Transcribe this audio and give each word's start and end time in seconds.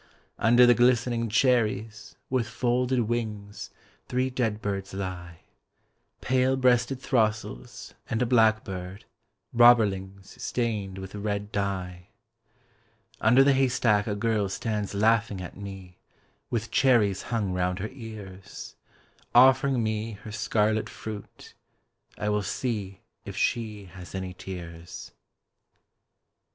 Under 0.39 0.65
the 0.65 0.73
glistening 0.73 1.29
cherries, 1.29 2.15
with 2.27 2.47
folded 2.47 3.01
wings 3.01 3.69
Three 4.07 4.31
dead 4.31 4.59
birds 4.59 4.95
lie: 4.95 5.41
Pale 6.21 6.57
breasted 6.57 6.99
throstles 6.99 7.93
and 8.09 8.19
a 8.19 8.25
blackbird, 8.25 9.05
robberlings 9.53 10.41
Stained 10.41 10.97
with 10.97 11.13
red 11.13 11.51
dye. 11.51 12.07
Under 13.19 13.43
the 13.43 13.53
haystack 13.53 14.07
a 14.07 14.15
girl 14.15 14.49
stands 14.49 14.95
laughing 14.95 15.39
at 15.39 15.55
me, 15.55 15.99
With 16.49 16.71
cherries 16.71 17.21
hung 17.21 17.53
round 17.53 17.77
her 17.77 17.89
ears 17.89 18.75
Offering 19.35 19.83
me 19.83 20.13
her 20.23 20.31
scarlet 20.31 20.89
fruit: 20.89 21.53
I 22.17 22.27
will 22.29 22.41
see 22.41 23.01
If 23.23 23.37
she 23.37 23.85
has 23.85 24.15
any 24.15 24.33
tears. 24.33 25.11